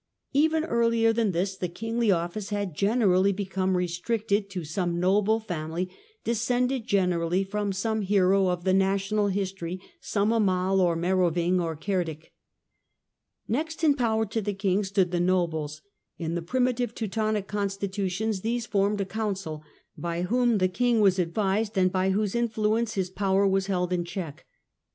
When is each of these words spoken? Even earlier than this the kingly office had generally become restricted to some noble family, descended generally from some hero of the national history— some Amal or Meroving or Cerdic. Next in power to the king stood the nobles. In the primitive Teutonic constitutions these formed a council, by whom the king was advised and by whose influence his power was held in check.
Even 0.33 0.63
earlier 0.65 1.13
than 1.13 1.29
this 1.31 1.55
the 1.55 1.67
kingly 1.69 2.09
office 2.09 2.49
had 2.49 2.73
generally 2.73 3.31
become 3.31 3.77
restricted 3.77 4.49
to 4.49 4.63
some 4.63 4.99
noble 4.99 5.39
family, 5.39 5.91
descended 6.23 6.87
generally 6.87 7.43
from 7.43 7.71
some 7.71 8.01
hero 8.01 8.47
of 8.47 8.63
the 8.63 8.73
national 8.73 9.27
history— 9.27 9.79
some 10.01 10.33
Amal 10.33 10.81
or 10.81 10.95
Meroving 10.97 11.61
or 11.61 11.75
Cerdic. 11.77 12.33
Next 13.47 13.83
in 13.83 13.93
power 13.93 14.25
to 14.25 14.41
the 14.41 14.55
king 14.55 14.83
stood 14.83 15.11
the 15.11 15.19
nobles. 15.19 15.83
In 16.17 16.33
the 16.33 16.41
primitive 16.41 16.95
Teutonic 16.95 17.47
constitutions 17.47 18.41
these 18.41 18.65
formed 18.65 19.01
a 19.01 19.05
council, 19.05 19.61
by 19.95 20.23
whom 20.23 20.57
the 20.57 20.67
king 20.67 20.99
was 21.01 21.19
advised 21.19 21.77
and 21.77 21.91
by 21.91 22.09
whose 22.09 22.33
influence 22.33 22.95
his 22.95 23.11
power 23.11 23.47
was 23.47 23.67
held 23.67 23.93
in 23.93 24.03
check. 24.03 24.47